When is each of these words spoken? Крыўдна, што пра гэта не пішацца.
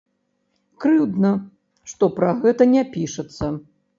Крыўдна, 0.85 1.33
што 1.93 2.09
пра 2.17 2.31
гэта 2.45 2.69
не 2.73 2.83
пішацца. 2.95 3.53